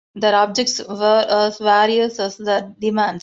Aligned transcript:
Their 0.15 0.33
objects 0.35 0.81
were 0.83 1.27
as 1.29 1.59
various 1.59 2.17
as 2.17 2.35
their 2.37 2.73
demands. 2.79 3.19